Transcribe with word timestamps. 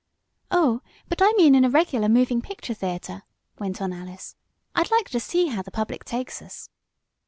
"Oh, 0.49 0.81
but 1.09 1.21
I 1.21 1.31
mean 1.37 1.53
in 1.53 1.63
a 1.63 1.69
regular 1.69 2.09
moving 2.09 2.41
picture 2.41 2.73
theater," 2.73 3.21
went 3.59 3.83
on 3.83 3.93
Alice. 3.93 4.35
"I'd 4.73 4.89
like 4.89 5.09
to 5.11 5.19
see 5.19 5.45
how 5.49 5.61
the 5.61 5.69
public 5.69 6.05
takes 6.05 6.41
us." 6.41 6.69